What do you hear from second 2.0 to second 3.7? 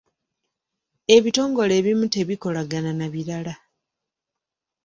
tebikolagana na birala.